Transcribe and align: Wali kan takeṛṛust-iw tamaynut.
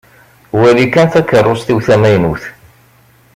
Wali 0.59 0.85
kan 0.93 1.07
takeṛṛust-iw 1.13 1.79
tamaynut. 1.85 2.43